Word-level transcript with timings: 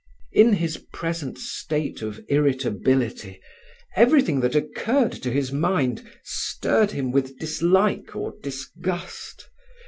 In 0.31 0.53
his 0.53 0.77
present 0.91 1.37
state 1.37 2.01
of 2.01 2.25
irritability 2.27 3.39
everything 3.95 4.39
that 4.39 4.55
occurred 4.55 5.11
to 5.11 5.29
his 5.31 5.51
mind 5.51 6.03
stirred 6.23 6.89
him 6.89 7.11
with 7.11 7.37
dislike 7.37 8.15
or 8.15 8.33
disgust. 8.41 9.47